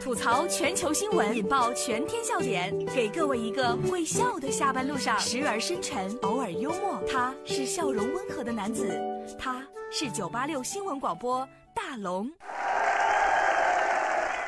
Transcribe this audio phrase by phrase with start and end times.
[0.00, 7.00] 吐槽全球新闻，引爆全天笑点，给各位一个会笑的下班路上，时而深沉，偶尔幽默。
[7.08, 9.00] 他是笑容温和的男子，
[9.38, 12.28] 他是九八六新闻广播大龙。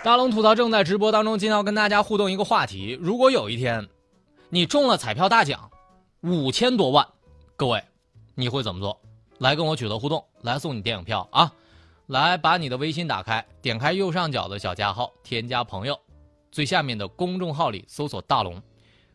[0.02, 3.88] 大龙吐槽正在直播当中，今天要跟大家互动一个话题：如果有一天
[4.48, 5.70] 你中了彩票大奖
[6.22, 7.06] 五千多万，
[7.54, 7.80] 各位
[8.34, 9.00] 你会怎么做？
[9.38, 11.52] 来跟我取得互动，来送你电影票啊！
[12.10, 15.96] 来把你的微信打开，点开右上角的小加号，添加朋友，
[16.50, 18.60] 最下面的公众号里搜索大龙，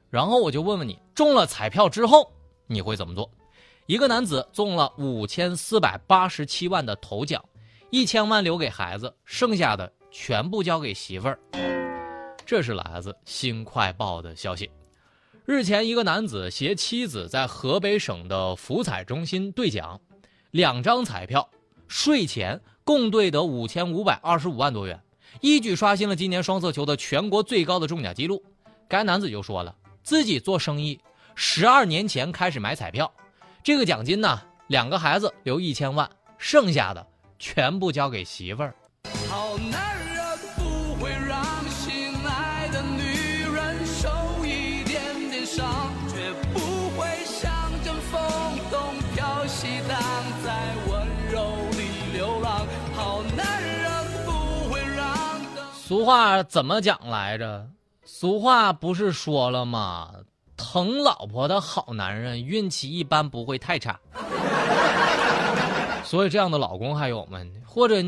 [0.09, 2.31] 然后我就问问你，中了彩票之后
[2.67, 3.29] 你会怎么做？
[3.85, 7.43] 一个男子中了五千四百八十七万的头奖，
[7.89, 9.91] 一千万留给孩子，剩下的。
[10.09, 11.37] 全部交给媳妇儿，
[12.45, 14.71] 这是来自《新快报》的消息。
[15.43, 19.99] 日前，一个男子携妻子在河北省的福彩中心兑奖，
[20.51, 21.49] 两张彩票，
[21.89, 25.01] 税前共兑得五千五百二十五万多元，
[25.41, 28.43] 一举刷新了今年双色球的全国最高的中奖记录。
[28.87, 30.99] 该男子就说了，自己做生意
[31.33, 33.11] 十二年前开始买彩票，
[33.63, 37.03] 这个奖金呢，两个孩子留一千万，剩下的
[37.39, 38.75] 全部交给媳妇儿。
[39.27, 39.94] 好男
[55.87, 57.69] 俗话怎么讲来着？
[58.05, 60.11] 俗话不是说了吗？
[60.57, 63.99] 疼老婆的好男人运气一般不会太差。
[66.03, 67.39] 所以这样的老公还有吗？
[67.63, 68.01] 或者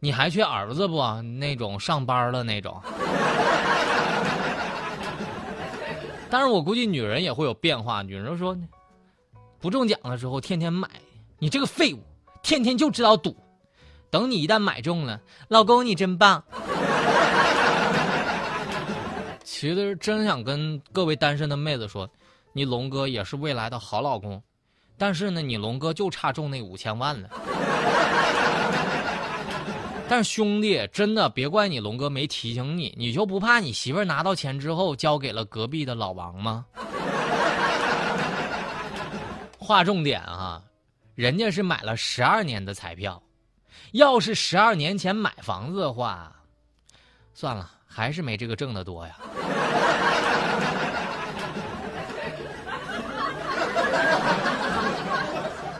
[0.00, 1.02] 你还缺儿子不？
[1.20, 2.80] 那种上班了那种。
[6.30, 8.00] 但是我估计女人也会有变化。
[8.00, 8.56] 女人说，
[9.60, 10.88] 不中奖的时候天天买，
[11.38, 11.98] 你这个废物，
[12.42, 13.36] 天天就知道赌。
[14.08, 16.42] 等你一旦买中了，老公你真棒。
[19.62, 22.10] 其实真想跟各位单身的妹子说，
[22.52, 24.42] 你龙哥也是未来的好老公，
[24.98, 27.30] 但是呢，你龙哥就差中那五千万了。
[30.08, 36.66] 但是兄弟，真的别怪你龙哥没提醒你，你就不怕你媳妇拿到钱之后交给了隔壁的老王吗？
[39.60, 40.60] 划重点啊，
[41.14, 43.22] 人家是买了十二年的彩票。
[43.92, 46.34] 要是十二年前买房子的话，
[47.32, 49.14] 算了，还是没这个挣的多呀。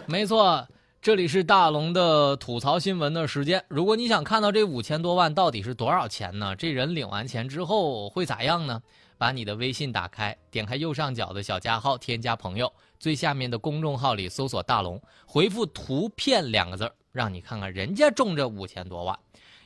[0.06, 0.66] 没错，
[1.00, 3.64] 这里是大龙的吐槽新闻的时间。
[3.68, 6.54] 如果你想看到这五千多万到底是多少钱呢？
[6.54, 8.82] 这人领完钱之后会咋样呢？
[9.16, 16.92] 把你的微信打开，点开右上角的小加号，添加朋友，最下面的公众号里搜索大龙，回复图片两个字。
[17.12, 19.16] 让你看看人家中这五千多万，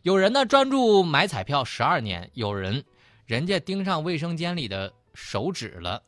[0.07, 2.85] 有人呢专注买彩票十二年，有人
[3.25, 6.01] 人家盯上卫生间里的手纸了。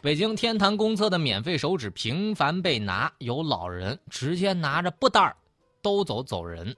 [0.00, 5.36] 北京天坛公厕的免费手纸频繁被拿，有老人直接拿着布袋儿
[5.82, 6.76] 兜走走人。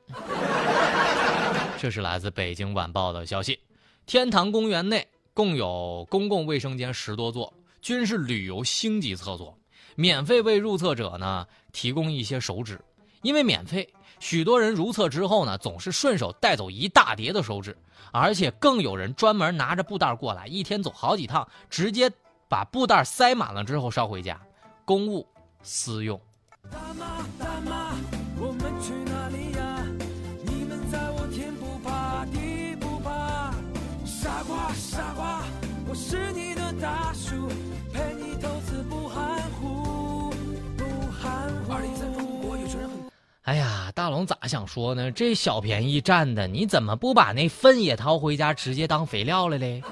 [1.78, 3.60] 这是来自北京晚报的消息。
[4.06, 7.52] 天坛公园内共有公共卫生间十多座，
[7.82, 9.54] 均是旅游星级厕所。
[9.94, 12.80] 免费为入厕者呢提供一些手纸，
[13.20, 13.86] 因为免费，
[14.20, 17.76] 许多人如厕之后呢总是顺手带走一大叠的手纸，
[18.12, 22.08] 而且更有人专门拿着布袋过来，一天走好几趟，直接
[22.48, 24.40] 把布袋塞满了之后捎回家，
[24.84, 25.26] 公务
[25.62, 26.20] 私用。
[26.70, 27.89] 大妈大妈，
[44.10, 45.10] 龙咋想说呢？
[45.10, 49.82] 这小便宜占的，你怎么不把那粪也掏回家，直接当肥料了嘞？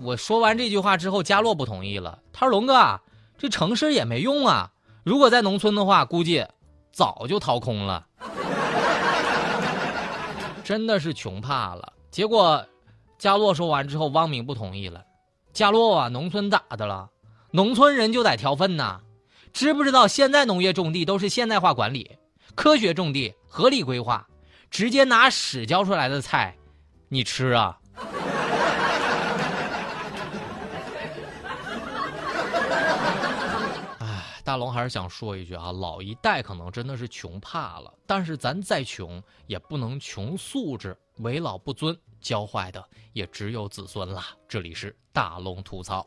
[0.00, 2.18] 我说完这句话之后，佳洛不同意了。
[2.32, 2.98] 他说：“龙哥，
[3.36, 4.70] 这城市也没用啊。
[5.04, 6.46] 如果在农村的话，估计
[6.90, 8.06] 早就掏空了。
[10.64, 12.64] 真的是穷怕了。”结果，
[13.18, 15.04] 佳洛说完之后，汪明不同意了。
[15.52, 17.10] 佳洛啊，农村咋的了？
[17.50, 19.00] 农村人就得挑粪呐。
[19.52, 22.16] 知不知道现在农业种地都是现代化管理，
[22.54, 24.26] 科学种地，合理规划，
[24.70, 26.56] 直接拿屎浇出来的菜，
[27.08, 27.78] 你吃啊？
[33.98, 42.82] 哎，大龙还是想说一句啊，老一代可能真的是穷怕了，但是咱再穷也不能穷素质，为老不尊，教坏的
[43.12, 44.22] 也只有子孙了。
[44.48, 46.06] 这里是大龙吐槽。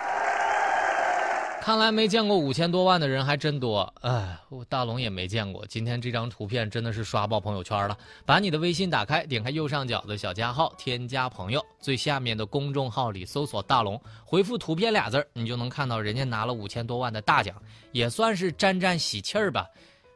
[1.61, 5.63] 看来没见过五千多万的人还真多，哎，我大龙也没见过。
[5.67, 7.95] 今天这张图片真的是刷爆朋友圈了。
[8.25, 17.55] 把你的微信打开，点开右上角的小加号，添加朋友，最下面的公众号里搜索“大龙”，回复“图片”俩字你就能看到人家拿了五千多万的大奖，
[17.91, 19.67] 也算是沾沾喜气儿吧。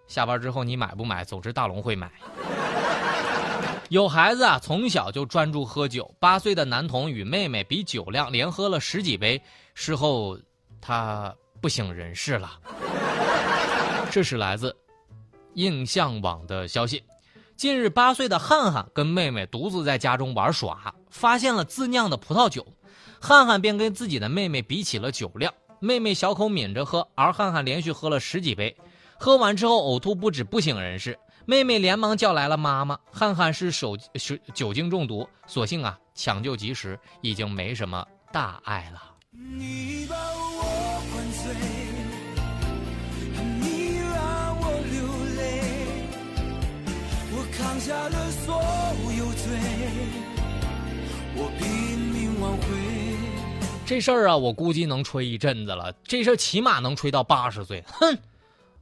[0.07, 1.24] 下班之后你买不买？
[1.24, 2.12] 总之大龙会买。
[3.89, 6.12] 有孩子啊，从小就专注喝酒。
[6.19, 9.39] 八岁的男童与妹妹比酒量，连喝了十几杯，
[9.75, 10.36] 事后。
[10.81, 12.60] 他不省人事了。
[14.12, 14.75] 这是来自
[15.56, 17.04] 印象网的消息。
[17.56, 22.66] 近日，八岁的汉汉跟妹妹独自在家中玩耍，发现了自酿的葡萄酒，
[23.22, 25.54] 汉汉便跟自己的妹妹比起了酒量。
[25.80, 28.75] 妹妹小口抿着喝，而汉汉连续喝了十几杯，
[29.18, 31.18] 喝完之后呕吐不止，不省人事。
[31.45, 32.98] 妹妹连忙叫来了妈妈。
[33.12, 39.15] 汉汉是手是酒精中毒，所幸啊抢救及时，已经没什么大碍了。
[39.38, 41.54] 你把我灌醉，
[43.60, 45.04] 你让我流
[45.36, 45.60] 泪，
[47.34, 48.64] 我扛下了所
[49.12, 49.44] 有罪，
[51.36, 51.68] 我拼
[51.98, 52.64] 命挽回。
[53.86, 55.92] 这事儿啊，我估计能吹一阵子了。
[56.06, 57.84] 这事儿起码能吹到八十岁。
[57.88, 58.18] 哼，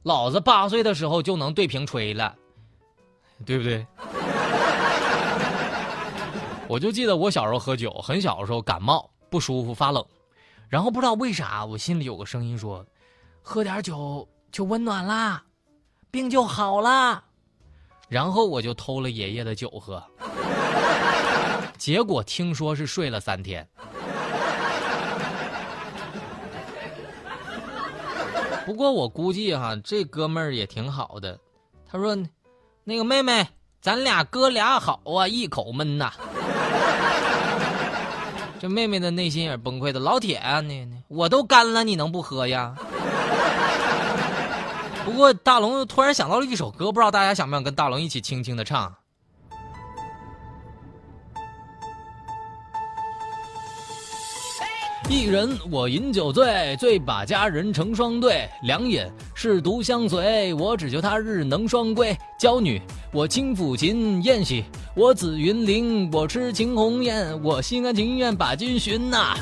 [0.04, 2.32] 老子八岁的时候就能对瓶吹了，
[3.44, 3.84] 对不对？
[6.68, 10.06] 我就记得我小时候喝酒，很小的时候感冒不舒服发冷。
[10.68, 12.84] 然后不知道为啥，我心里有个声音说
[13.42, 15.44] ：“喝点酒就温暖啦，
[16.10, 17.22] 病就好啦。”
[18.08, 20.02] 然后我就偷了爷爷的酒喝，
[21.78, 23.66] 结果听说是睡了三天。
[28.66, 31.38] 不过我估计哈，这哥们儿也挺好的。
[31.86, 32.16] 他说
[32.82, 33.46] ：“那个妹妹，
[33.80, 36.12] 咱俩哥俩好啊，一口闷呐。”
[38.64, 40.00] 这妹妹的内心也崩溃的。
[40.00, 42.74] 老铁啊，你我都干了，你能不喝呀？
[45.04, 48.90] 不过大龙突然想到了一首歌，不知道大家想不想跟大龙一起轻轻的唱？
[55.14, 58.48] 一人我饮酒醉，醉把佳人成双对。
[58.64, 62.18] 两饮是独相随，我只求他日能双归。
[62.36, 62.82] 娇女，
[63.12, 64.64] 我轻抚琴宴兮。
[64.96, 69.36] 我紫云林，我痴情红颜，我心甘情愿把君寻呐。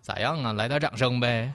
[0.00, 0.52] 咋样啊？
[0.52, 1.52] 来点掌声呗。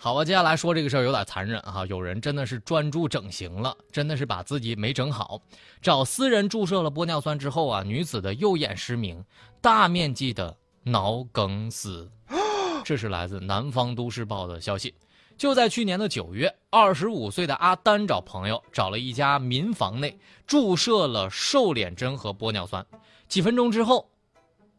[0.00, 5.40] 好吧，接下来说这个事儿有点残忍哈，有人真的是专注整形了，真的是把自己没整好，
[5.82, 9.24] 找私人注射了玻尿酸之后啊，女子的右眼失明，
[9.60, 12.08] 大面积的脑梗死。
[12.84, 14.94] 这是来自南方都市报的消息。
[15.36, 22.84] 就在去年的九月，二十五岁的阿丹找朋友找了一家民房内注射了瘦脸针和玻尿酸。
[23.28, 24.08] 几分钟之后，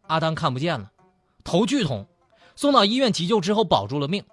[0.07, 0.91] 阿丹看不见了，
[1.43, 2.07] 头剧痛，
[2.55, 4.23] 送到医院急救之后保住了命。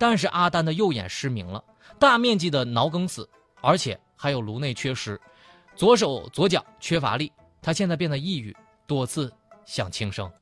[0.00, 1.62] 但是阿丹的右眼失明了，
[1.98, 3.28] 大面积的脑梗死，
[3.60, 5.20] 而且还有颅内缺失，
[5.76, 7.30] 左手左脚缺乏力。
[7.60, 8.56] 他现在变得抑郁，
[8.86, 9.30] 多次
[9.66, 10.32] 想轻生。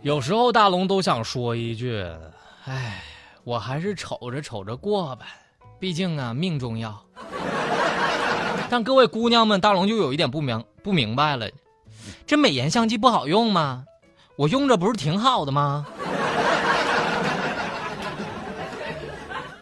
[0.00, 2.02] 有时候大龙都想说一句
[2.64, 3.04] ：“哎，
[3.44, 5.26] 我还是瞅着瞅着过吧，
[5.80, 7.02] 毕竟啊命重要。
[8.70, 11.50] ”但各位姑娘们，大龙就有一点不明不明白了，
[12.26, 13.84] 这美颜相机不好用吗？
[14.36, 15.86] 我用着不是挺好的吗？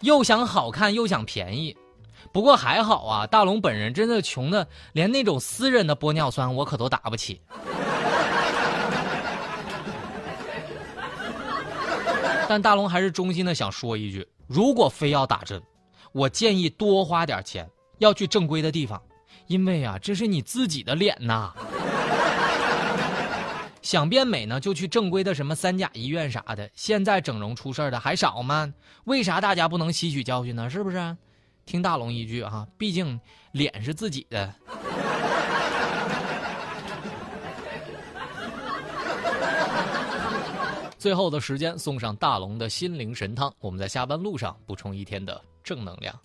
[0.01, 1.75] 又想好看又想便宜，
[2.31, 7.41] 不过还好啊，大龙本人真的穷的连那种私人的玻尿酸我可都打不起。
[12.51, 15.63] 但大龙还是衷心的想说一句：如果非要打针，
[16.11, 17.65] 我建议多花点钱，
[17.99, 19.01] 要去正规的地方，
[19.47, 21.53] 因为啊，这是你自己的脸呐。
[23.81, 26.69] 想变美呢，就去正规的什么三甲医院啥的。
[26.75, 28.73] 现在整容出事的还少吗？
[29.05, 30.69] 为啥大家不能吸取教训呢？
[30.69, 31.15] 是不是？
[31.65, 33.17] 听大龙一句啊，毕竟
[33.53, 34.53] 脸是自己的。
[41.01, 46.15] 最后的时间送上大龙的心灵神汤，我们在下班路上补充一天的正能量。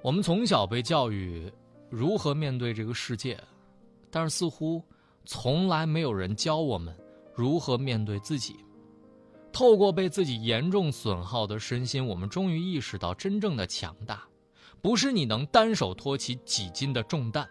[0.00, 1.52] 我们从小被教育
[1.90, 3.36] 如何面对这个世界，
[4.12, 4.80] 但是似乎
[5.24, 6.96] 从来没有人教我们
[7.34, 8.54] 如何面对自己。
[9.52, 14.22] 透过被自己严重损耗的身心，我们终于意识到，真正的强大，
[14.80, 17.44] 不是你能单手托起几斤的重担，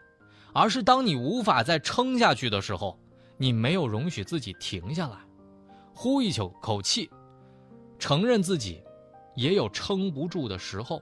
[0.54, 2.98] 而是当你无法再撑下去的时候，
[3.38, 5.18] 你没有容许自己停下来，
[5.94, 7.10] 呼一口口气，
[8.00, 8.82] 承认自己
[9.36, 11.02] 也有撑不住的时候，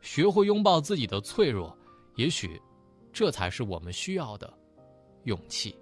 [0.00, 1.76] 学会拥抱自己的脆弱，
[2.14, 2.60] 也许，
[3.12, 4.52] 这才是我们需要的
[5.24, 5.76] 勇气。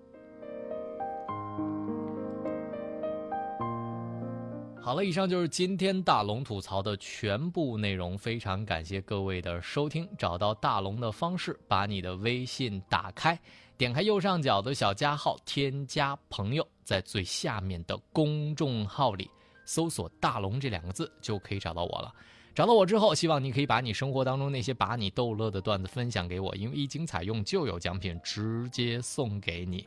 [4.81, 8.19] 好了，以上就是今天大龙吐槽的全部内容。
[8.19, 10.09] 非常感谢各位的收听。
[10.19, 13.41] 找到大龙的方式，把你的微信打开，
[13.83, 19.29] 点开右上角的小加号，添加朋友，在最下面的公众号里
[19.65, 22.15] 搜索“大龙”这两个字，就可以找到我了。
[22.55, 29.85] 找到我之后，希望你可以把你生活当中那些把你逗乐的段子分享给我，因为一经采用就有奖品直接送给你。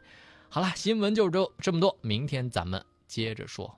[0.50, 3.74] 好了，新闻就是这这么多，明天咱们接着说。